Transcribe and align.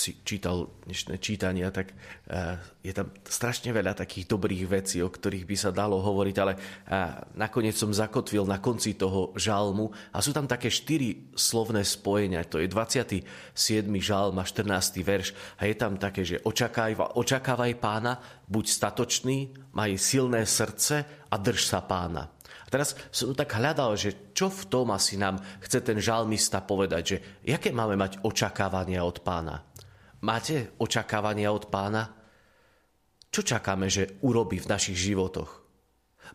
si 0.00 0.16
čítal 0.24 0.72
dnešné 0.88 1.20
čítania, 1.20 1.68
tak 1.68 1.92
uh, 1.92 2.56
je 2.80 2.96
tam 2.96 3.12
strašne 3.20 3.68
veľa 3.76 3.92
takých 3.92 4.24
dobrých 4.24 4.64
vecí, 4.64 5.04
o 5.04 5.12
ktorých 5.12 5.44
by 5.44 5.56
sa 5.60 5.68
dalo 5.68 6.00
hovoriť, 6.00 6.36
ale 6.40 6.56
uh, 6.56 7.20
nakoniec 7.36 7.76
som 7.76 7.92
zakotvil 7.92 8.48
na 8.48 8.56
konci 8.56 8.96
toho 8.96 9.36
žalmu 9.36 9.92
a 10.16 10.24
sú 10.24 10.32
tam 10.32 10.48
také 10.48 10.72
štyri 10.72 11.28
slovné 11.36 11.84
spojenia. 11.84 12.48
To 12.48 12.56
je 12.56 12.72
27. 12.72 13.20
žalm 14.00 14.40
a 14.40 14.44
14. 14.48 15.04
verš 15.04 15.36
a 15.60 15.68
je 15.68 15.76
tam 15.76 16.00
také, 16.00 16.24
že 16.24 16.40
očakávaj, 16.40 17.20
očakávaj 17.20 17.72
pána, 17.76 18.16
buď 18.48 18.64
statočný, 18.64 19.52
maj 19.76 20.00
silné 20.00 20.48
srdce 20.48 21.04
a 21.28 21.34
drž 21.36 21.68
sa 21.68 21.84
pána. 21.84 22.40
Teraz 22.70 22.94
som 23.10 23.34
tak 23.34 23.50
hľadal, 23.50 23.98
že 23.98 24.30
čo 24.30 24.46
v 24.46 24.62
tom 24.70 24.94
asi 24.94 25.18
nám 25.18 25.42
chce 25.58 25.82
ten 25.82 25.98
žalmista 25.98 26.62
povedať, 26.62 27.02
že 27.02 27.16
jaké 27.42 27.74
máme 27.74 27.98
mať 27.98 28.22
očakávania 28.22 29.02
od 29.02 29.26
pána. 29.26 29.66
Máte 30.20 30.76
očakávania 30.76 31.48
od 31.48 31.72
pána? 31.72 32.12
Čo 33.30 33.40
čakáme, 33.40 33.88
že 33.88 34.20
urobí 34.20 34.60
v 34.60 34.68
našich 34.68 34.98
životoch? 34.98 35.59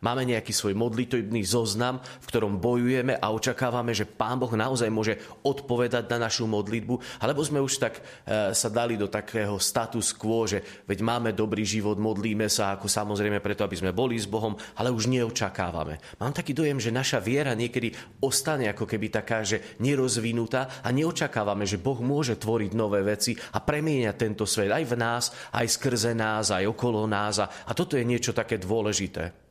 Máme 0.05 0.21
nejaký 0.21 0.53
svoj 0.53 0.77
modlitebný 0.77 1.41
zoznam, 1.41 1.97
v 1.97 2.29
ktorom 2.29 2.61
bojujeme 2.61 3.17
a 3.17 3.33
očakávame, 3.33 3.89
že 3.89 4.05
Pán 4.05 4.37
Boh 4.37 4.53
naozaj 4.53 4.85
môže 4.93 5.17
odpovedať 5.41 6.05
na 6.13 6.29
našu 6.29 6.45
modlitbu, 6.45 7.25
alebo 7.25 7.41
sme 7.41 7.57
už 7.57 7.81
tak 7.81 7.97
e, 7.97 8.53
sa 8.53 8.69
dali 8.69 9.01
do 9.01 9.09
takého 9.09 9.57
status 9.57 10.13
quo, 10.13 10.45
že 10.45 10.61
veď 10.85 11.01
máme 11.01 11.33
dobrý 11.33 11.65
život, 11.65 11.97
modlíme 11.97 12.45
sa, 12.45 12.77
ako 12.77 12.85
samozrejme 12.85 13.41
preto, 13.41 13.65
aby 13.65 13.81
sme 13.81 13.97
boli 13.97 14.13
s 14.21 14.29
Bohom, 14.29 14.53
ale 14.77 14.93
už 14.93 15.09
neočakávame. 15.09 15.97
Mám 16.21 16.37
taký 16.37 16.53
dojem, 16.53 16.77
že 16.77 16.93
naša 16.93 17.17
viera 17.17 17.57
niekedy 17.57 17.89
ostane 18.21 18.69
ako 18.69 18.85
keby 18.85 19.09
taká, 19.09 19.41
že 19.41 19.73
nerozvinutá 19.81 20.85
a 20.85 20.93
neočakávame, 20.93 21.65
že 21.65 21.81
Boh 21.81 21.97
môže 21.97 22.37
tvoriť 22.37 22.77
nové 22.77 23.01
veci 23.01 23.33
a 23.33 23.57
premieňať 23.57 24.15
tento 24.21 24.45
svet 24.45 24.69
aj 24.69 24.85
v 24.85 24.95
nás, 25.01 25.23
aj 25.49 25.65
skrze 25.65 26.13
nás, 26.13 26.53
aj 26.53 26.69
okolo 26.69 27.09
nás. 27.09 27.41
A 27.41 27.71
toto 27.73 27.97
je 27.97 28.05
niečo 28.05 28.37
také 28.37 28.61
dôležité. 28.61 29.44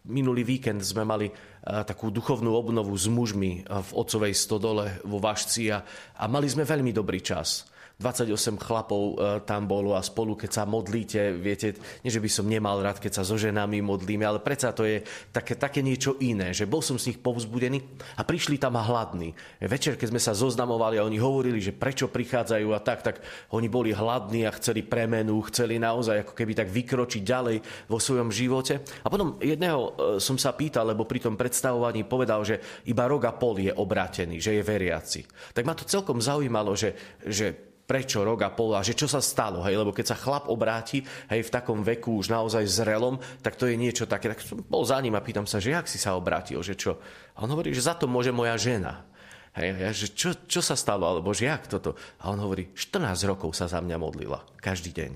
Minulý 0.00 0.48
víkend 0.48 0.80
sme 0.80 1.04
mali 1.04 1.28
takú 1.60 2.08
duchovnú 2.08 2.56
obnovu 2.56 2.96
s 2.96 3.04
mužmi 3.04 3.68
v 3.68 3.90
Otcovej 3.92 4.32
stodole 4.32 4.96
vo 5.04 5.20
Vašci 5.20 5.68
a, 5.68 5.84
a 6.16 6.24
mali 6.24 6.48
sme 6.48 6.64
veľmi 6.64 6.88
dobrý 6.88 7.20
čas. 7.20 7.68
28 8.00 8.56
chlapov 8.56 9.02
e, 9.12 9.44
tam 9.44 9.68
bolo 9.68 9.92
a 9.92 10.00
spolu, 10.00 10.32
keď 10.32 10.50
sa 10.50 10.64
modlíte, 10.64 11.36
viete, 11.36 11.76
nie 12.00 12.08
že 12.08 12.16
by 12.16 12.30
som 12.32 12.48
nemal 12.48 12.80
rád, 12.80 12.96
keď 12.96 13.20
sa 13.20 13.28
so 13.28 13.36
ženami 13.36 13.84
modlíme, 13.84 14.24
ale 14.24 14.40
predsa 14.40 14.72
to 14.72 14.88
je 14.88 15.04
také, 15.28 15.52
také 15.52 15.84
niečo 15.84 16.16
iné, 16.24 16.56
že 16.56 16.64
bol 16.64 16.80
som 16.80 16.96
z 16.96 17.12
nich 17.12 17.20
povzbudený 17.20 17.84
a 18.16 18.24
prišli 18.24 18.56
tam 18.56 18.80
hladní. 18.80 19.36
Večer, 19.60 20.00
keď 20.00 20.16
sme 20.16 20.20
sa 20.24 20.32
zoznamovali 20.32 20.96
a 20.96 21.04
oni 21.04 21.20
hovorili, 21.20 21.60
že 21.60 21.76
prečo 21.76 22.08
prichádzajú 22.08 22.68
a 22.72 22.80
tak, 22.80 23.04
tak 23.04 23.20
oni 23.52 23.68
boli 23.68 23.92
hladní 23.92 24.48
a 24.48 24.56
chceli 24.56 24.80
premenu, 24.80 25.44
chceli 25.52 25.76
naozaj 25.76 26.24
ako 26.24 26.32
keby 26.32 26.56
tak 26.56 26.72
vykročiť 26.72 27.20
ďalej 27.20 27.56
vo 27.84 28.00
svojom 28.00 28.32
živote. 28.32 28.80
A 29.04 29.12
potom 29.12 29.36
jedného 29.44 29.80
e, 29.84 29.90
som 30.16 30.40
sa 30.40 30.56
pýtal, 30.56 30.88
lebo 30.88 31.04
pri 31.04 31.20
tom 31.20 31.36
predstavovaní 31.36 32.08
povedal, 32.08 32.40
že 32.48 32.64
iba 32.88 33.04
rok 33.04 33.28
a 33.28 33.36
pol 33.36 33.60
je 33.60 33.76
obrátený, 33.76 34.40
že 34.40 34.56
je 34.56 34.64
veriaci. 34.64 35.20
Tak 35.52 35.68
ma 35.68 35.76
to 35.76 35.84
celkom 35.84 36.16
zaujímalo, 36.16 36.72
že, 36.72 36.96
že 37.28 37.69
prečo 37.90 38.22
rok 38.22 38.46
a 38.46 38.54
pol 38.54 38.78
a 38.78 38.86
že 38.86 38.94
čo 38.94 39.10
sa 39.10 39.18
stalo, 39.18 39.66
hej, 39.66 39.74
lebo 39.74 39.90
keď 39.90 40.14
sa 40.14 40.20
chlap 40.22 40.46
obráti, 40.46 41.02
hej, 41.26 41.42
v 41.42 41.50
takom 41.50 41.82
veku 41.82 42.22
už 42.22 42.30
naozaj 42.30 42.62
zrelom, 42.70 43.18
tak 43.42 43.58
to 43.58 43.66
je 43.66 43.74
niečo 43.74 44.06
také, 44.06 44.30
tak 44.30 44.38
som 44.46 44.62
bol 44.62 44.86
za 44.86 45.02
ním 45.02 45.18
a 45.18 45.24
pýtam 45.26 45.42
sa, 45.42 45.58
že 45.58 45.74
jak 45.74 45.90
si 45.90 45.98
sa 45.98 46.14
obrátil, 46.14 46.62
že 46.62 46.78
čo? 46.78 47.02
A 47.34 47.42
on 47.42 47.50
hovorí, 47.50 47.74
že 47.74 47.82
za 47.82 47.98
to 47.98 48.06
môže 48.06 48.30
moja 48.30 48.54
žena. 48.54 49.10
Hej, 49.58 49.68
ja, 49.82 49.90
že 49.90 50.06
čo, 50.14 50.30
čo 50.46 50.62
sa 50.62 50.78
stalo, 50.78 51.02
alebo 51.02 51.34
že 51.34 51.50
jak 51.50 51.66
toto? 51.66 51.98
A 52.22 52.30
on 52.30 52.38
hovorí, 52.38 52.70
14 52.78 53.10
rokov 53.26 53.58
sa 53.58 53.66
za 53.66 53.82
mňa 53.82 53.98
modlila, 53.98 54.38
každý 54.62 54.94
deň. 54.94 55.10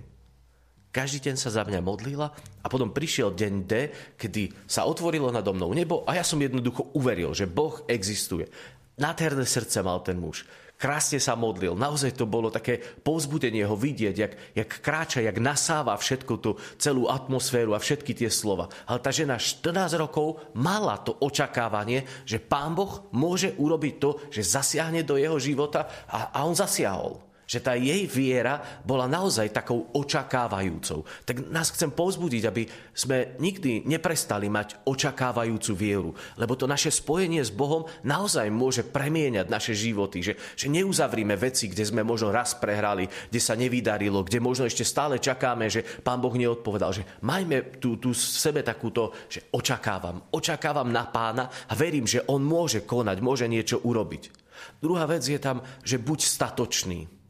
Každý 0.90 1.30
deň 1.30 1.36
sa 1.38 1.54
za 1.54 1.62
mňa 1.62 1.78
modlila 1.78 2.26
a 2.34 2.66
potom 2.66 2.90
prišiel 2.90 3.38
deň 3.38 3.54
D, 3.70 3.72
kedy 4.18 4.66
sa 4.66 4.82
otvorilo 4.90 5.30
nado 5.30 5.54
mnou 5.54 5.70
nebo 5.70 6.02
a 6.10 6.18
ja 6.18 6.26
som 6.26 6.42
jednoducho 6.42 6.90
uveril, 6.98 7.30
že 7.38 7.46
Boh 7.46 7.86
existuje. 7.86 8.50
Nádherné 8.98 9.46
srdce 9.46 9.82
mal 9.82 10.02
ten 10.02 10.18
muž 10.18 10.46
krásne 10.76 11.16
sa 11.16 11.32
modlil. 11.32 11.72
Naozaj 11.72 12.20
to 12.20 12.28
bolo 12.28 12.52
také 12.52 12.78
povzbudenie 13.02 13.64
ho 13.64 13.72
vidieť, 13.72 14.14
jak, 14.14 14.32
jak 14.52 14.70
kráča, 14.84 15.24
jak 15.24 15.40
nasáva 15.40 15.96
všetku 15.96 16.34
tú 16.38 16.60
celú 16.76 17.08
atmosféru 17.08 17.72
a 17.72 17.80
všetky 17.80 18.12
tie 18.12 18.28
slova. 18.28 18.68
Ale 18.84 19.00
tá 19.00 19.08
žena 19.08 19.40
14 19.40 19.96
rokov 19.96 20.44
mala 20.52 21.00
to 21.00 21.16
očakávanie, 21.24 22.04
že 22.28 22.36
pán 22.36 22.76
Boh 22.76 23.08
môže 23.16 23.56
urobiť 23.56 23.94
to, 23.96 24.10
že 24.28 24.44
zasiahne 24.44 25.00
do 25.00 25.16
jeho 25.16 25.40
života 25.40 25.88
a, 26.04 26.36
a 26.36 26.44
on 26.44 26.52
zasiahol 26.52 27.23
že 27.44 27.60
tá 27.60 27.76
jej 27.76 28.08
viera 28.08 28.60
bola 28.82 29.04
naozaj 29.08 29.52
takou 29.52 29.88
očakávajúcou. 29.92 31.04
Tak 31.24 31.48
nás 31.52 31.70
chcem 31.70 31.92
povzbudiť, 31.92 32.42
aby 32.48 32.62
sme 32.92 33.36
nikdy 33.40 33.84
neprestali 33.84 34.48
mať 34.48 34.86
očakávajúcu 34.88 35.72
vieru, 35.76 36.10
lebo 36.40 36.56
to 36.56 36.64
naše 36.64 36.88
spojenie 36.88 37.44
s 37.44 37.52
Bohom 37.52 37.84
naozaj 38.04 38.48
môže 38.48 38.82
premieňať 38.86 39.46
naše 39.48 39.72
životy, 39.76 40.24
že, 40.24 40.34
že 40.56 40.72
neuzavrime 40.72 41.36
veci, 41.36 41.68
kde 41.68 41.84
sme 41.84 42.06
možno 42.06 42.32
raz 42.32 42.56
prehrali, 42.56 43.08
kde 43.28 43.40
sa 43.40 43.58
nevydarilo, 43.58 44.24
kde 44.24 44.38
možno 44.40 44.64
ešte 44.64 44.86
stále 44.86 45.20
čakáme, 45.20 45.68
že 45.68 45.84
Pán 46.00 46.20
Boh 46.20 46.32
neodpovedal, 46.32 46.90
že 46.96 47.06
majme 47.24 47.76
tu, 47.80 48.00
tu 48.00 48.14
v 48.14 48.18
sebe 48.18 48.64
takúto, 48.64 49.12
že 49.28 49.50
očakávam, 49.52 50.32
očakávam 50.32 50.88
na 50.88 51.04
Pána 51.08 51.50
a 51.68 51.72
verím, 51.76 52.08
že 52.08 52.24
On 52.30 52.40
môže 52.40 52.86
konať, 52.86 53.16
môže 53.20 53.46
niečo 53.50 53.82
urobiť. 53.82 54.44
Druhá 54.80 55.04
vec 55.04 55.26
je 55.26 55.40
tam, 55.40 55.60
že 55.82 56.00
buď 56.00 56.18
statočný 56.24 57.23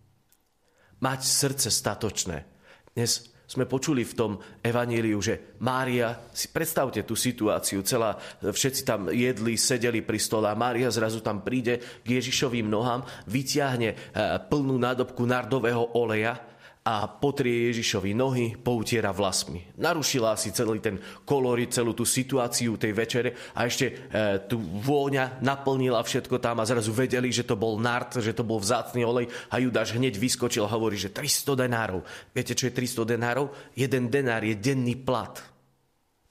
mať 1.05 1.21
srdce 1.21 1.69
statočné. 1.69 2.49
Dnes 2.97 3.29
sme 3.45 3.69
počuli 3.69 4.09
v 4.09 4.17
tom 4.17 4.33
evaníliu, 4.65 5.21
že 5.21 5.53
Mária, 5.61 6.17
si 6.33 6.49
predstavte 6.49 7.05
tú 7.05 7.13
situáciu, 7.13 7.85
celá, 7.85 8.17
všetci 8.41 8.83
tam 8.89 9.13
jedli, 9.13 9.61
sedeli 9.61 10.01
pri 10.01 10.17
stole 10.17 10.49
a 10.49 10.57
Mária 10.57 10.89
zrazu 10.89 11.21
tam 11.21 11.45
príde 11.45 11.77
k 12.01 12.09
Ježišovým 12.17 12.65
nohám, 12.65 13.05
vyťahne 13.29 13.89
eh, 13.93 13.97
plnú 14.49 14.81
nádobku 14.81 15.29
nardového 15.29 15.93
oleja 15.93 16.41
a 16.85 17.09
potrie 17.09 17.73
Ježišovi 17.73 18.13
nohy, 18.13 18.61
poutiera 18.61 19.09
vlasmi. 19.09 19.73
Narušila 19.81 20.37
si 20.37 20.53
celý 20.53 20.85
ten 20.85 21.01
kolorit, 21.25 21.73
celú 21.73 21.97
tú 21.97 22.05
situáciu 22.05 22.77
tej 22.77 22.93
večere 22.93 23.33
a 23.57 23.65
ešte 23.65 23.89
e, 23.89 23.93
tu 24.45 24.61
vôňa 24.61 25.41
naplnila 25.41 26.05
všetko 26.05 26.37
tam 26.45 26.61
a 26.61 26.69
zrazu 26.69 26.93
vedeli, 26.93 27.33
že 27.33 27.49
to 27.49 27.57
bol 27.57 27.81
nart, 27.81 28.21
že 28.21 28.37
to 28.37 28.45
bol 28.45 28.61
vzácný 28.61 29.01
olej 29.01 29.33
a 29.49 29.65
Judáš 29.65 29.97
hneď 29.97 30.21
vyskočil 30.21 30.69
a 30.69 30.75
hovorí, 30.77 31.01
že 31.01 31.09
300 31.09 31.57
denárov. 31.65 32.05
Viete, 32.37 32.53
čo 32.53 32.69
je 32.69 32.77
300 32.77 33.17
denárov? 33.17 33.49
Jeden 33.73 34.13
denár 34.13 34.45
je 34.45 34.53
denný 34.53 35.01
plat. 35.01 35.41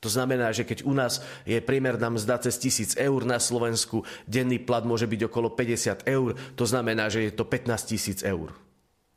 To 0.06 0.10
znamená, 0.12 0.54
že 0.54 0.70
keď 0.70 0.86
u 0.86 0.94
nás 0.94 1.26
je 1.50 1.58
priemerná 1.66 2.14
mzda 2.14 2.38
cez 2.46 2.62
tisíc 2.62 2.94
eur 2.94 3.26
na 3.26 3.42
Slovensku, 3.42 4.06
denný 4.30 4.62
plat 4.62 4.86
môže 4.86 5.10
byť 5.10 5.34
okolo 5.34 5.58
50 5.58 6.06
eur, 6.06 6.38
to 6.54 6.66
znamená, 6.70 7.10
že 7.10 7.26
je 7.26 7.32
to 7.34 7.42
15 7.42 7.90
tisíc 7.90 8.22
eur. 8.22 8.54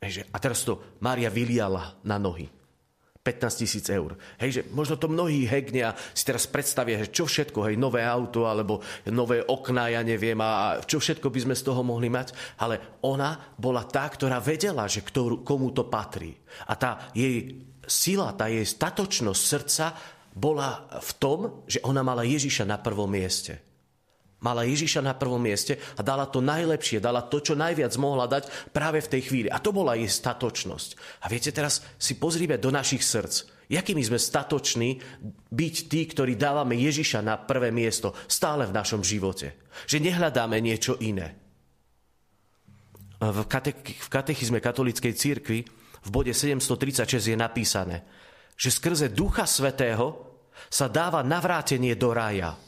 A 0.05 0.37
teraz 0.37 0.61
to 0.61 0.97
Mária 1.01 1.33
vyliala 1.33 1.97
na 2.05 2.21
nohy. 2.21 2.47
15 3.27 3.59
tisíc 3.59 3.83
eur. 3.91 4.15
Hej, 4.39 4.49
že 4.55 4.61
možno 4.71 4.95
to 4.95 5.11
mnohí 5.11 5.43
hegnia 5.43 5.91
si 6.15 6.23
teraz 6.23 6.47
predstavia, 6.47 7.03
že 7.03 7.11
čo 7.11 7.27
všetko, 7.27 7.67
hej, 7.67 7.75
nové 7.75 7.99
auto 7.99 8.47
alebo 8.47 8.79
nové 9.11 9.43
okná, 9.43 9.91
ja 9.91 9.99
neviem, 9.99 10.39
a 10.39 10.79
čo 10.87 11.03
všetko 11.03 11.27
by 11.27 11.39
sme 11.43 11.55
z 11.59 11.65
toho 11.67 11.83
mohli 11.83 12.07
mať. 12.07 12.31
Ale 12.63 13.03
ona 13.03 13.35
bola 13.59 13.83
tá, 13.83 14.07
ktorá 14.07 14.39
vedela, 14.39 14.87
že 14.87 15.03
kto, 15.03 15.43
komu 15.43 15.75
to 15.75 15.91
patrí. 15.91 16.39
A 16.71 16.79
tá 16.79 17.11
jej 17.11 17.67
sila, 17.83 18.31
tá 18.31 18.47
jej 18.47 18.63
statočnosť 18.63 19.41
srdca 19.43 19.85
bola 20.31 20.87
v 20.95 21.11
tom, 21.19 21.39
že 21.67 21.83
ona 21.83 22.07
mala 22.07 22.23
Ježiša 22.23 22.63
na 22.63 22.79
prvom 22.79 23.11
mieste. 23.11 23.66
Mala 24.37 24.69
Ježiša 24.69 25.01
na 25.01 25.17
prvom 25.17 25.41
mieste 25.41 25.81
a 25.97 26.05
dala 26.05 26.29
to 26.29 26.45
najlepšie, 26.45 27.01
dala 27.01 27.25
to, 27.25 27.41
čo 27.41 27.57
najviac 27.57 27.89
mohla 27.97 28.29
dať 28.29 28.69
práve 28.69 29.01
v 29.01 29.11
tej 29.17 29.21
chvíli. 29.25 29.47
A 29.49 29.57
to 29.57 29.73
bola 29.73 29.97
jej 29.97 30.05
statočnosť. 30.05 30.89
A 31.21 31.31
viete, 31.31 31.49
teraz 31.49 31.81
si 31.97 32.21
pozrime 32.21 32.61
do 32.61 32.69
našich 32.69 33.01
srdc. 33.01 33.49
Jakými 33.67 33.99
sme 34.05 34.21
statoční 34.21 35.01
byť 35.49 35.75
tí, 35.89 36.01
ktorí 36.05 36.37
dávame 36.37 36.77
Ježiša 36.77 37.19
na 37.25 37.35
prvé 37.35 37.73
miesto 37.73 38.13
stále 38.29 38.69
v 38.69 38.77
našom 38.77 39.01
živote. 39.01 39.57
Že 39.89 40.05
nehľadáme 40.05 40.61
niečo 40.61 41.01
iné. 41.01 41.33
V, 43.17 43.41
katech- 43.49 43.97
v 43.97 44.09
katechizme 44.13 44.61
katolíckej 44.61 45.13
církvy 45.17 45.65
v 46.05 46.09
bode 46.13 46.31
736 46.31 47.33
je 47.33 47.37
napísané, 47.37 48.05
že 48.53 48.69
skrze 48.69 49.09
Ducha 49.09 49.49
Svetého 49.49 50.37
sa 50.69 50.85
dáva 50.85 51.25
navrátenie 51.25 51.97
do 51.97 52.13
rája 52.13 52.66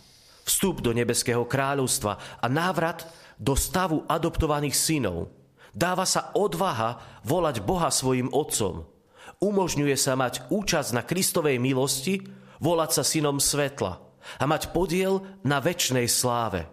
vstup 0.50 0.82
do 0.82 0.90
nebeského 0.90 1.46
kráľovstva 1.46 2.42
a 2.42 2.48
návrat 2.50 3.06
do 3.38 3.54
stavu 3.54 4.02
adoptovaných 4.10 4.74
synov. 4.74 5.30
Dáva 5.70 6.10
sa 6.10 6.34
odvaha 6.34 7.22
volať 7.22 7.62
Boha 7.62 7.94
svojim 7.94 8.34
otcom. 8.34 8.90
Umožňuje 9.40 9.96
sa 9.96 10.18
mať 10.18 10.50
účasť 10.50 10.90
na 10.98 11.06
Kristovej 11.06 11.62
milosti, 11.62 12.26
volať 12.60 12.90
sa 13.00 13.04
synom 13.06 13.40
svetla 13.40 14.02
a 14.42 14.44
mať 14.44 14.76
podiel 14.76 15.24
na 15.46 15.64
väčšnej 15.64 16.10
sláve. 16.12 16.68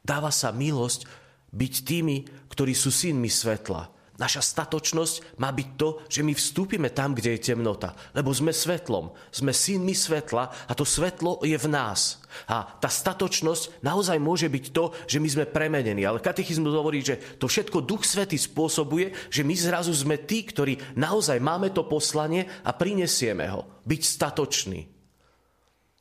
Dáva 0.00 0.32
sa 0.32 0.48
milosť 0.54 1.04
byť 1.52 1.74
tými, 1.84 2.16
ktorí 2.48 2.72
sú 2.72 2.88
synmi 2.88 3.28
svetla. 3.28 3.99
Naša 4.20 4.44
statočnosť 4.44 5.40
má 5.40 5.48
byť 5.48 5.68
to, 5.80 6.04
že 6.04 6.20
my 6.20 6.36
vstúpime 6.36 6.92
tam, 6.92 7.16
kde 7.16 7.40
je 7.40 7.50
temnota. 7.50 7.96
Lebo 8.12 8.28
sme 8.36 8.52
svetlom. 8.52 9.16
Sme 9.32 9.56
synmi 9.56 9.96
svetla 9.96 10.68
a 10.68 10.72
to 10.76 10.84
svetlo 10.84 11.40
je 11.40 11.56
v 11.56 11.66
nás. 11.72 12.20
A 12.44 12.68
tá 12.76 12.92
statočnosť 12.92 13.80
naozaj 13.80 14.20
môže 14.20 14.52
byť 14.52 14.64
to, 14.76 14.92
že 15.08 15.16
my 15.24 15.28
sme 15.32 15.48
premenení. 15.48 16.04
Ale 16.04 16.20
katechizmus 16.20 16.76
hovorí, 16.76 17.00
že 17.00 17.16
to 17.40 17.48
všetko 17.48 17.80
Duch 17.80 18.04
Svety 18.04 18.36
spôsobuje, 18.36 19.32
že 19.32 19.40
my 19.40 19.56
zrazu 19.56 19.96
sme 19.96 20.20
tí, 20.20 20.44
ktorí 20.44 21.00
naozaj 21.00 21.40
máme 21.40 21.72
to 21.72 21.88
poslanie 21.88 22.44
a 22.60 22.76
prinesieme 22.76 23.48
ho. 23.48 23.80
Byť 23.88 24.02
statočný. 24.04 25.00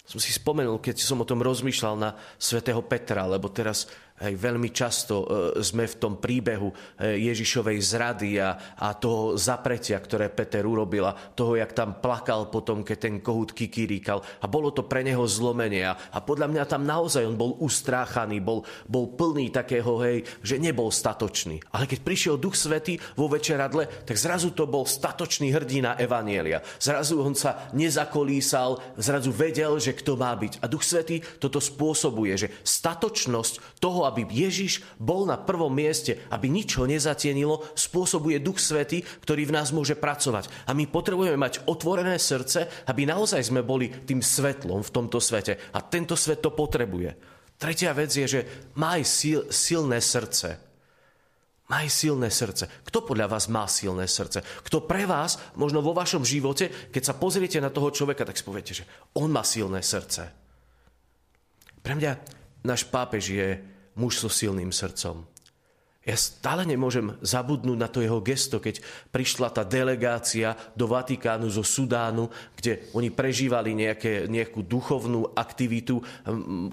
Som 0.10 0.18
si 0.18 0.34
spomenul, 0.34 0.82
keď 0.82 1.06
som 1.06 1.22
o 1.22 1.30
tom 1.30 1.46
rozmýšľal 1.46 1.94
na 1.94 2.18
svätého 2.42 2.82
Petra, 2.82 3.30
lebo 3.30 3.46
teraz 3.54 3.86
Hej, 4.20 4.36
veľmi 4.36 4.76
často 4.76 5.24
e, 5.24 5.26
sme 5.64 5.88
v 5.88 5.96
tom 5.96 6.20
príbehu 6.20 6.68
e, 6.68 7.24
Ježišovej 7.24 7.80
zrady 7.80 8.36
a, 8.36 8.76
a 8.76 8.92
toho 9.00 9.40
zapretia, 9.40 9.96
ktoré 9.96 10.28
Peter 10.28 10.60
urobil 10.68 11.08
a 11.08 11.16
toho, 11.16 11.56
jak 11.56 11.72
tam 11.72 12.04
plakal 12.04 12.52
potom, 12.52 12.84
keď 12.84 12.98
ten 13.00 13.16
kohút 13.24 13.56
kikiríkal. 13.56 14.20
A 14.44 14.46
bolo 14.52 14.76
to 14.76 14.84
pre 14.84 15.08
neho 15.08 15.24
zlomenie. 15.24 15.88
A, 15.88 15.96
a 15.96 16.20
podľa 16.20 16.52
mňa 16.52 16.64
tam 16.68 16.84
naozaj 16.84 17.24
on 17.24 17.40
bol 17.40 17.56
ustráchaný, 17.64 18.44
bol, 18.44 18.68
bol 18.92 19.08
plný 19.16 19.56
takého, 19.56 20.04
hej, 20.04 20.28
že 20.44 20.60
nebol 20.60 20.92
statočný. 20.92 21.64
Ale 21.72 21.88
keď 21.88 22.04
prišiel 22.04 22.36
Duch 22.36 22.60
Svety 22.60 23.00
vo 23.16 23.32
večeradle, 23.32 23.88
tak 24.04 24.20
zrazu 24.20 24.52
to 24.52 24.68
bol 24.68 24.84
statočný 24.84 25.56
hrdina 25.56 25.96
Evanielia. 25.96 26.60
Zrazu 26.76 27.24
on 27.24 27.40
sa 27.40 27.72
nezakolísal, 27.72 29.00
zrazu 29.00 29.32
vedel, 29.32 29.80
že 29.80 29.96
kto 29.96 30.20
má 30.20 30.36
byť. 30.36 30.60
A 30.60 30.68
Duch 30.68 30.84
Svety 30.84 31.24
toto 31.40 31.64
spôsobuje, 31.64 32.36
že 32.36 32.52
statočnosť 32.68 33.80
toho, 33.80 34.09
aby 34.10 34.26
Ježiš 34.26 34.82
bol 34.98 35.30
na 35.30 35.38
prvom 35.38 35.70
mieste, 35.70 36.26
aby 36.34 36.50
nič 36.50 36.76
ho 36.82 36.90
nezatienilo, 36.90 37.62
spôsobuje 37.78 38.42
Duch 38.42 38.58
Svety, 38.58 39.06
ktorý 39.22 39.46
v 39.46 39.56
nás 39.56 39.70
môže 39.70 39.94
pracovať. 39.94 40.50
A 40.66 40.74
my 40.74 40.90
potrebujeme 40.90 41.38
mať 41.38 41.70
otvorené 41.70 42.18
srdce, 42.18 42.66
aby 42.90 43.06
naozaj 43.06 43.46
sme 43.46 43.62
boli 43.62 43.88
tým 43.88 44.26
svetlom 44.26 44.82
v 44.82 44.94
tomto 44.94 45.22
svete. 45.22 45.72
A 45.78 45.86
tento 45.86 46.18
svet 46.18 46.42
to 46.42 46.50
potrebuje. 46.50 47.14
Tretia 47.60 47.92
vec 47.92 48.10
je, 48.10 48.26
že 48.26 48.42
maj 48.80 49.04
sil, 49.06 49.42
silné 49.52 50.00
srdce. 50.00 50.70
Maj 51.70 51.86
silné 51.94 52.34
srdce. 52.34 52.66
Kto 52.82 53.06
podľa 53.06 53.30
vás 53.30 53.46
má 53.46 53.70
silné 53.70 54.10
srdce? 54.10 54.42
Kto 54.66 54.90
pre 54.90 55.06
vás, 55.06 55.38
možno 55.54 55.86
vo 55.86 55.94
vašom 55.94 56.26
živote, 56.26 56.90
keď 56.90 57.04
sa 57.06 57.14
pozriete 57.14 57.62
na 57.62 57.70
toho 57.70 57.94
človeka, 57.94 58.26
tak 58.26 58.42
si 58.42 58.48
poviete, 58.48 58.74
že 58.74 58.88
on 59.14 59.30
má 59.30 59.46
silné 59.46 59.86
srdce. 59.86 60.34
Pre 61.86 61.94
mňa 61.94 62.12
náš 62.66 62.90
pápež 62.90 63.24
je 63.30 63.48
muž 64.00 64.24
so 64.24 64.32
silným 64.32 64.72
srdcom. 64.72 65.28
Ja 66.00 66.16
stále 66.16 66.64
nemôžem 66.64 67.12
zabudnúť 67.22 67.78
na 67.78 67.92
to 67.92 68.00
jeho 68.00 68.24
gesto, 68.24 68.58
keď 68.58 68.82
prišla 69.12 69.52
tá 69.52 69.68
delegácia 69.68 70.56
do 70.74 70.90
Vatikánu 70.90 71.52
zo 71.52 71.62
Sudánu, 71.62 72.32
kde 72.56 72.90
oni 72.98 73.12
prežívali 73.14 73.76
nejaké, 73.78 74.26
nejakú 74.26 74.64
duchovnú 74.64 75.36
aktivitu, 75.36 76.00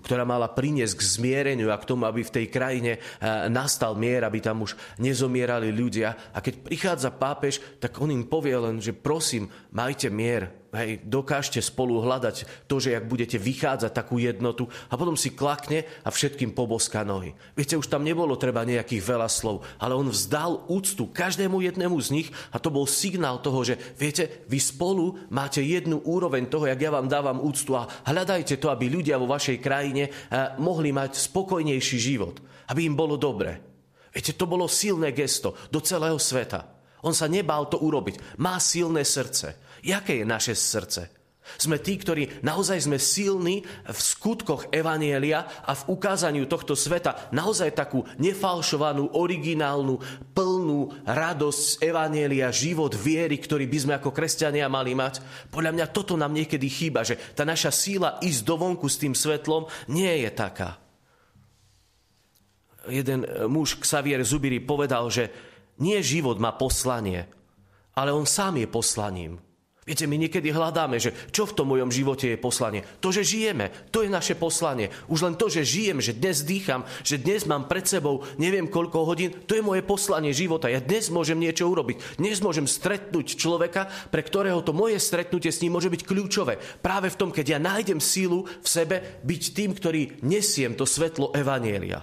ktorá 0.01 0.25
mala 0.25 0.49
priniesť 0.49 0.95
k 0.95 1.09
zmiereniu 1.21 1.69
a 1.69 1.77
k 1.77 1.85
tomu, 1.85 2.07
aby 2.09 2.23
v 2.23 2.33
tej 2.33 2.47
krajine 2.49 3.03
nastal 3.51 3.99
mier, 3.99 4.25
aby 4.25 4.41
tam 4.41 4.63
už 4.63 4.79
nezomierali 5.03 5.75
ľudia. 5.75 6.33
A 6.33 6.39
keď 6.41 6.63
prichádza 6.63 7.11
pápež, 7.13 7.61
tak 7.83 7.99
on 8.01 8.15
im 8.15 8.25
povie 8.31 8.57
len, 8.57 8.81
že 8.81 8.97
prosím, 8.97 9.51
majte 9.75 10.07
mier, 10.09 10.55
Hej, 10.77 11.01
dokážte 11.09 11.65
spolu 11.65 12.05
hľadať 12.05 12.69
to, 12.69 12.77
že 12.77 12.93
ak 12.93 13.09
budete 13.09 13.41
vychádzať 13.41 13.97
takú 13.97 14.21
jednotu 14.21 14.69
a 14.93 15.01
potom 15.01 15.17
si 15.17 15.33
klakne 15.33 15.89
a 16.05 16.13
všetkým 16.13 16.53
poboská 16.53 17.01
nohy. 17.01 17.33
Viete, 17.57 17.81
už 17.81 17.89
tam 17.89 18.05
nebolo 18.05 18.37
treba 18.37 18.61
nejakých 18.69 19.01
veľa 19.01 19.25
slov, 19.33 19.65
ale 19.81 19.97
on 19.97 20.13
vzdal 20.13 20.69
úctu 20.69 21.09
každému 21.09 21.65
jednému 21.65 21.97
z 21.97 22.09
nich 22.21 22.29
a 22.53 22.61
to 22.61 22.69
bol 22.69 22.85
signál 22.85 23.41
toho, 23.41 23.65
že 23.65 23.81
viete, 23.97 24.45
vy 24.53 24.61
spolu 24.61 25.17
máte 25.33 25.65
jednu 25.65 26.05
úroveň 26.05 26.45
toho, 26.53 26.69
jak 26.69 26.85
ja 26.85 26.93
vám 26.93 27.09
dávam 27.09 27.41
úctu 27.41 27.73
a 27.73 27.89
hľadajte 28.05 28.61
to, 28.61 28.69
aby 28.69 28.93
ľudia 28.93 29.17
vo 29.17 29.33
vašej 29.33 29.57
krajine 29.65 30.13
eh, 30.13 30.13
mohli 30.61 30.93
mať 30.93 31.17
spokojnejší 31.17 31.97
život, 31.97 32.37
aby 32.69 32.85
im 32.85 32.93
bolo 32.93 33.17
dobre. 33.17 33.65
Viete, 34.13 34.37
to 34.37 34.45
bolo 34.45 34.69
silné 34.69 35.17
gesto 35.17 35.57
do 35.73 35.81
celého 35.81 36.21
sveta. 36.21 36.77
On 37.05 37.15
sa 37.17 37.31
nebál 37.31 37.71
to 37.71 37.79
urobiť. 37.81 38.41
Má 38.43 38.59
silné 38.59 39.07
srdce. 39.07 39.66
Jaké 39.83 40.23
je 40.23 40.27
naše 40.29 40.55
srdce? 40.55 41.17
Sme 41.55 41.79
tí, 41.79 41.95
ktorí 41.95 42.43
naozaj 42.43 42.91
sme 42.91 42.99
silní 42.99 43.63
v 43.87 43.99
skutkoch 44.03 44.67
Evanielia 44.75 45.47
a 45.63 45.79
v 45.79 45.95
ukázaniu 45.95 46.51
tohto 46.51 46.75
sveta 46.75 47.31
naozaj 47.31 47.71
takú 47.71 48.03
nefalšovanú, 48.19 49.15
originálnu, 49.15 50.03
plnú 50.35 50.91
radosť 51.07 51.63
z 51.63 51.75
Evanielia, 51.87 52.51
život 52.51 52.99
viery, 52.99 53.39
ktorý 53.39 53.71
by 53.71 53.79
sme 53.79 53.95
ako 53.95 54.11
kresťania 54.11 54.67
mali 54.67 54.99
mať. 54.99 55.23
Podľa 55.55 55.71
mňa 55.71 55.87
toto 55.95 56.19
nám 56.19 56.35
niekedy 56.35 56.67
chýba, 56.67 57.07
že 57.07 57.15
tá 57.39 57.47
naša 57.47 57.71
síla 57.71 58.19
ísť 58.27 58.43
dovonku 58.43 58.91
s 58.91 58.99
tým 58.99 59.15
svetlom 59.15 59.71
nie 59.87 60.27
je 60.27 60.31
taká. 60.35 60.83
Jeden 62.91 63.23
muž, 63.47 63.79
Xavier 63.79 64.23
Zubiri, 64.27 64.59
povedal, 64.59 65.07
že 65.15 65.31
nie 65.79 65.99
život 66.03 66.43
má 66.43 66.55
poslanie, 66.59 67.23
ale 67.95 68.11
on 68.11 68.27
sám 68.27 68.59
je 68.59 68.67
poslaním. 68.67 69.46
Viete, 69.87 70.11
my 70.11 70.19
niekedy 70.19 70.51
hľadáme, 70.51 70.99
že 70.99 71.15
čo 71.31 71.47
v 71.47 71.55
tom 71.55 71.71
mojom 71.71 71.95
živote 71.95 72.35
je 72.35 72.43
poslanie. 72.43 72.83
To, 72.99 73.15
že 73.15 73.23
žijeme, 73.23 73.71
to 73.95 74.03
je 74.03 74.11
naše 74.11 74.35
poslanie. 74.35 74.91
Už 75.07 75.23
len 75.23 75.39
to, 75.39 75.47
že 75.47 75.63
žijem, 75.63 76.03
že 76.03 76.11
dnes 76.11 76.43
dýcham, 76.43 76.83
že 77.07 77.23
dnes 77.23 77.47
mám 77.47 77.71
pred 77.71 77.87
sebou 77.87 78.27
neviem 78.35 78.67
koľko 78.67 79.07
hodín, 79.07 79.31
to 79.47 79.55
je 79.55 79.63
moje 79.63 79.87
poslanie 79.87 80.35
života. 80.35 80.67
Ja 80.67 80.83
dnes 80.83 81.07
môžem 81.07 81.39
niečo 81.39 81.71
urobiť. 81.71 82.19
Dnes 82.19 82.43
môžem 82.43 82.67
stretnúť 82.67 83.39
človeka, 83.39 83.87
pre 84.11 84.27
ktorého 84.27 84.59
to 84.59 84.75
moje 84.75 84.99
stretnutie 84.99 85.55
s 85.55 85.63
ním 85.63 85.79
môže 85.79 85.87
byť 85.87 86.03
kľúčové. 86.03 86.59
Práve 86.83 87.07
v 87.07 87.19
tom, 87.23 87.31
keď 87.31 87.55
ja 87.55 87.59
nájdem 87.63 88.03
sílu 88.03 88.43
v 88.43 88.67
sebe 88.67 89.23
byť 89.23 89.43
tým, 89.55 89.71
ktorý 89.71 90.19
nesiem 90.27 90.75
to 90.75 90.83
svetlo 90.83 91.31
Evanielia. 91.31 92.03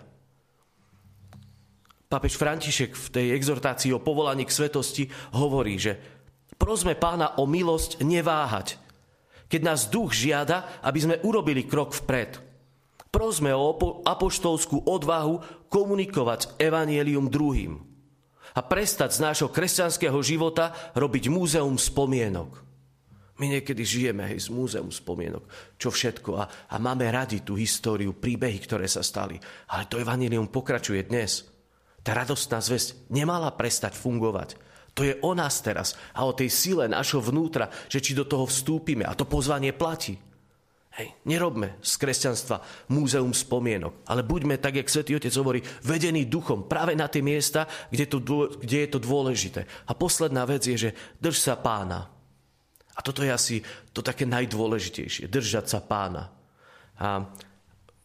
Pápež 2.13 2.37
František 2.37 2.93
v 2.93 3.07
tej 3.09 3.27
exhortácii 3.33 3.89
o 3.89 3.97
povolaní 3.97 4.45
k 4.45 4.53
svetosti 4.53 5.09
hovorí, 5.33 5.81
že 5.81 6.12
Prosme 6.63 6.95
pána 6.95 7.35
o 7.35 7.43
milosť 7.43 7.99
neváhať, 8.07 8.79
keď 9.51 9.61
nás 9.67 9.91
duch 9.91 10.15
žiada, 10.15 10.79
aby 10.79 10.99
sme 11.03 11.19
urobili 11.27 11.67
krok 11.67 11.91
vpred. 11.91 12.39
Prosme 13.11 13.51
o 13.51 13.75
apoštolskú 14.07 14.87
odvahu 14.87 15.67
komunikovať 15.67 16.55
evanielium 16.55 17.27
druhým 17.27 17.83
a 18.55 18.63
prestať 18.63 19.11
z 19.11 19.19
nášho 19.27 19.51
kresťanského 19.51 20.15
života 20.23 20.71
robiť 20.95 21.27
múzeum 21.27 21.75
spomienok. 21.75 22.63
My 23.43 23.59
niekedy 23.59 23.83
žijeme 23.83 24.23
hej, 24.31 24.47
z 24.47 24.55
múzeum 24.55 24.87
spomienok, 24.87 25.43
čo 25.75 25.91
všetko 25.91 26.31
a, 26.39 26.47
a 26.47 26.75
máme 26.79 27.11
radi 27.11 27.43
tú 27.43 27.59
históriu, 27.59 28.15
príbehy, 28.15 28.63
ktoré 28.63 28.87
sa 28.87 29.03
stali. 29.03 29.35
Ale 29.67 29.91
to 29.91 29.99
evanílium 29.99 30.47
pokračuje 30.47 31.11
dnes. 31.11 31.43
Tá 32.07 32.15
radostná 32.15 32.63
zväzť 32.63 33.11
nemala 33.11 33.51
prestať 33.51 33.99
fungovať. 33.99 34.55
To 34.93 35.01
je 35.01 35.17
o 35.25 35.33
nás 35.33 35.57
teraz 35.65 35.97
a 36.13 36.21
o 36.25 36.37
tej 36.37 36.53
sile 36.53 36.85
našho 36.85 37.17
vnútra, 37.17 37.69
že 37.89 37.97
či 37.97 38.13
do 38.13 38.29
toho 38.29 38.45
vstúpime. 38.45 39.01
A 39.05 39.17
to 39.17 39.25
pozvanie 39.25 39.73
platí. 39.73 40.13
Hej, 40.93 41.09
nerobme 41.25 41.81
z 41.81 41.97
kresťanstva 41.97 42.61
múzeum 42.93 43.33
spomienok, 43.33 44.05
ale 44.05 44.21
buďme, 44.21 44.61
tak 44.61 44.77
jak 44.77 44.85
Svetý 44.85 45.17
Otec 45.17 45.33
hovorí, 45.33 45.65
vedení 45.81 46.29
duchom 46.29 46.69
práve 46.69 46.93
na 46.93 47.09
tie 47.09 47.25
miesta, 47.25 47.65
kde, 47.89 48.05
to, 48.05 48.21
kde 48.61 48.77
je 48.85 48.89
to 48.93 49.01
dôležité. 49.01 49.65
A 49.89 49.97
posledná 49.97 50.45
vec 50.45 50.61
je, 50.69 50.77
že 50.77 50.89
drž 51.17 51.37
sa 51.41 51.57
pána. 51.57 52.13
A 52.93 52.99
toto 53.01 53.25
je 53.25 53.33
asi 53.33 53.65
to 53.89 54.05
také 54.05 54.29
najdôležitejšie, 54.29 55.25
držať 55.33 55.65
sa 55.65 55.81
pána. 55.81 56.29
A 57.01 57.25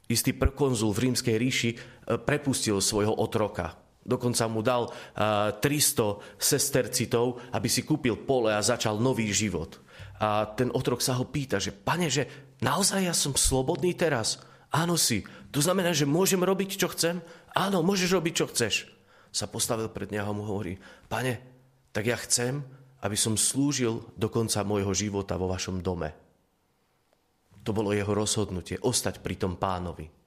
istý 0.08 0.32
prkonzul 0.32 0.96
v 0.96 1.12
rímskej 1.12 1.36
ríši 1.36 1.70
e, 1.76 1.78
prepustil 2.16 2.80
svojho 2.80 3.12
otroka, 3.12 3.76
Dokonca 4.04 4.48
mu 4.48 4.64
dal 4.64 4.88
300 5.14 6.40
sestercitov, 6.40 7.40
aby 7.52 7.68
si 7.68 7.84
kúpil 7.84 8.16
pole 8.24 8.54
a 8.54 8.64
začal 8.64 8.96
nový 8.96 9.28
život. 9.32 9.80
A 10.18 10.48
ten 10.50 10.72
otrok 10.74 10.98
sa 10.98 11.14
ho 11.14 11.28
pýta, 11.28 11.62
že 11.62 11.70
pane, 11.70 12.10
že 12.10 12.54
naozaj 12.64 13.06
ja 13.06 13.14
som 13.14 13.36
slobodný 13.38 13.94
teraz? 13.94 14.42
Áno 14.74 14.98
si. 14.98 15.22
To 15.54 15.62
znamená, 15.62 15.94
že 15.94 16.08
môžem 16.08 16.42
robiť, 16.42 16.76
čo 16.76 16.88
chcem? 16.90 17.22
Áno, 17.54 17.80
môžeš 17.80 18.16
robiť, 18.18 18.34
čo 18.34 18.46
chceš. 18.50 18.74
Sa 19.28 19.46
postavil 19.48 19.92
pred 19.92 20.08
neho 20.08 20.24
a 20.24 20.34
mu 20.34 20.44
hovorí, 20.44 20.80
pane, 21.06 21.40
tak 21.92 22.08
ja 22.08 22.16
chcem, 22.16 22.64
aby 23.04 23.14
som 23.14 23.38
slúžil 23.38 24.02
do 24.18 24.28
konca 24.32 24.64
môjho 24.66 24.90
života 24.96 25.38
vo 25.38 25.46
vašom 25.52 25.84
dome. 25.84 26.10
To 27.62 27.70
bolo 27.76 27.92
jeho 27.92 28.10
rozhodnutie, 28.10 28.80
ostať 28.80 29.20
pri 29.20 29.36
tom 29.36 29.54
pánovi. 29.60 30.17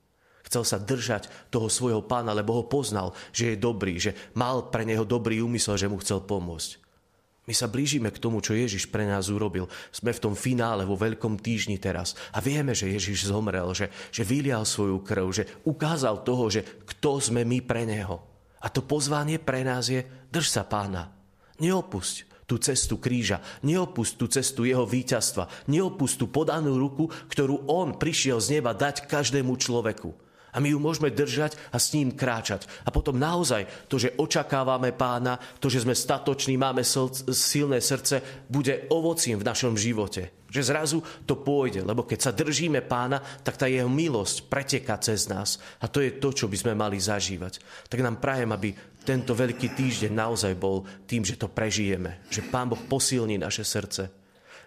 Chcel 0.51 0.67
sa 0.67 0.83
držať 0.83 1.31
toho 1.47 1.71
svojho 1.71 2.03
pána, 2.03 2.35
lebo 2.35 2.59
ho 2.59 2.67
poznal, 2.67 3.15
že 3.31 3.55
je 3.55 3.63
dobrý, 3.63 3.95
že 3.95 4.11
mal 4.35 4.67
pre 4.67 4.83
neho 4.83 5.07
dobrý 5.07 5.39
úmysel, 5.39 5.79
že 5.79 5.87
mu 5.87 5.95
chcel 6.03 6.19
pomôcť. 6.27 6.75
My 7.47 7.55
sa 7.55 7.71
blížime 7.71 8.11
k 8.11 8.19
tomu, 8.19 8.43
čo 8.43 8.51
Ježiš 8.51 8.91
pre 8.91 9.07
nás 9.07 9.31
urobil. 9.31 9.71
Sme 9.95 10.11
v 10.11 10.19
tom 10.19 10.35
finále, 10.35 10.83
vo 10.83 10.99
veľkom 10.99 11.39
týždni 11.39 11.79
teraz. 11.79 12.19
A 12.35 12.43
vieme, 12.43 12.75
že 12.75 12.91
Ježiš 12.91 13.31
zomrel, 13.31 13.71
že, 13.71 13.87
že 14.11 14.27
vylial 14.27 14.67
svoju 14.67 14.99
krv, 14.99 15.31
že 15.31 15.47
ukázal 15.63 16.19
toho, 16.27 16.51
že 16.51 16.67
kto 16.83 17.23
sme 17.23 17.47
my 17.47 17.63
pre 17.63 17.87
Neho. 17.87 18.19
A 18.59 18.67
to 18.67 18.83
pozvanie 18.83 19.39
pre 19.39 19.63
nás 19.63 19.87
je, 19.87 20.03
drž 20.35 20.51
sa 20.51 20.67
pána. 20.67 21.15
Neopusť 21.63 22.43
tú 22.43 22.59
cestu 22.59 22.99
kríža, 22.99 23.39
neopusť 23.63 24.13
tú 24.19 24.27
cestu 24.27 24.67
jeho 24.67 24.83
víťazstva, 24.83 25.71
neopusť 25.71 26.15
tú 26.19 26.25
podanú 26.27 26.75
ruku, 26.75 27.07
ktorú 27.31 27.71
on 27.71 27.95
prišiel 27.95 28.43
z 28.43 28.59
neba 28.59 28.75
dať 28.75 29.07
každému 29.07 29.55
človeku. 29.55 30.30
A 30.51 30.59
my 30.59 30.75
ju 30.75 30.79
môžeme 30.79 31.07
držať 31.07 31.55
a 31.71 31.79
s 31.79 31.95
ním 31.95 32.11
kráčať. 32.11 32.67
A 32.83 32.91
potom 32.91 33.15
naozaj 33.15 33.87
to, 33.87 33.95
že 33.95 34.15
očakávame 34.19 34.91
pána, 34.91 35.39
to, 35.63 35.71
že 35.71 35.87
sme 35.87 35.95
statoční, 35.95 36.59
máme 36.59 36.83
silné 37.31 37.79
srdce, 37.79 38.45
bude 38.51 38.91
ovocím 38.91 39.39
v 39.39 39.47
našom 39.47 39.79
živote. 39.79 40.43
Že 40.51 40.67
zrazu 40.67 40.99
to 41.23 41.39
pôjde, 41.39 41.87
lebo 41.87 42.03
keď 42.03 42.19
sa 42.19 42.35
držíme 42.35 42.83
pána, 42.83 43.23
tak 43.39 43.55
tá 43.55 43.71
jeho 43.71 43.87
milosť 43.87 44.51
preteká 44.51 44.99
cez 44.99 45.31
nás. 45.31 45.55
A 45.79 45.87
to 45.87 46.03
je 46.03 46.19
to, 46.19 46.35
čo 46.35 46.51
by 46.51 46.59
sme 46.59 46.75
mali 46.75 46.99
zažívať. 46.99 47.87
Tak 47.87 48.03
nám 48.03 48.19
prajem, 48.19 48.51
aby 48.51 48.75
tento 49.07 49.31
veľký 49.31 49.71
týždeň 49.71 50.11
naozaj 50.11 50.53
bol 50.59 50.83
tým, 51.07 51.23
že 51.23 51.39
to 51.39 51.47
prežijeme. 51.47 52.27
Že 52.27 52.51
Pán 52.51 52.67
Boh 52.67 52.83
posilní 52.83 53.39
naše 53.39 53.63
srdce. 53.63 54.11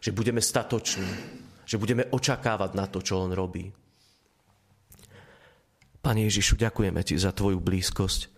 Že 0.00 0.10
budeme 0.16 0.40
statoční. 0.40 1.04
Že 1.68 1.76
budeme 1.76 2.08
očakávať 2.08 2.70
na 2.72 2.88
to, 2.88 3.04
čo 3.04 3.20
On 3.20 3.36
robí. 3.36 3.83
Pane 6.04 6.28
Ježišu, 6.28 6.60
ďakujeme 6.60 7.00
Ti 7.00 7.16
za 7.16 7.32
Tvoju 7.32 7.64
blízkosť. 7.64 8.28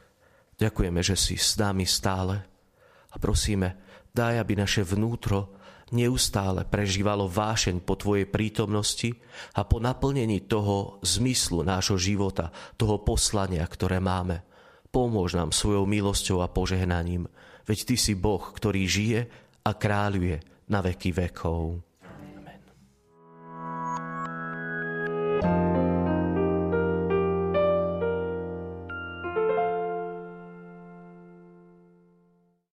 Ďakujeme, 0.55 1.03
že 1.03 1.19
si 1.19 1.35
s 1.35 1.59
nami 1.59 1.83
stále. 1.83 2.39
A 3.11 3.19
prosíme, 3.19 3.75
daj, 4.15 4.39
aby 4.39 4.55
naše 4.55 4.87
vnútro 4.87 5.59
neustále 5.91 6.63
prežívalo 6.63 7.27
vášeň 7.27 7.83
po 7.83 7.99
Tvojej 7.99 8.31
prítomnosti 8.31 9.11
a 9.59 9.67
po 9.67 9.83
naplnení 9.83 10.47
toho 10.47 11.03
zmyslu 11.03 11.67
nášho 11.67 11.99
života, 11.99 12.55
toho 12.79 13.03
poslania, 13.03 13.67
ktoré 13.67 13.99
máme. 13.99 14.47
Pomôž 14.95 15.35
nám 15.35 15.51
svojou 15.51 15.91
milosťou 15.91 16.47
a 16.47 16.49
požehnaním, 16.49 17.27
veď 17.67 17.79
Ty 17.83 17.95
si 17.99 18.15
Boh, 18.15 18.47
ktorý 18.47 18.87
žije 18.87 19.21
a 19.67 19.75
kráľuje 19.75 20.39
na 20.71 20.87
veky 20.87 21.11
vekov. 21.11 21.86